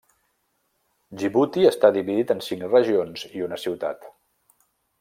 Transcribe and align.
Djibouti 1.19 1.67
està 1.71 1.91
dividit 1.97 2.33
en 2.35 2.41
cinc 2.47 2.65
regions 2.73 3.27
i 3.41 3.45
una 3.49 3.61
ciutat. 3.65 4.09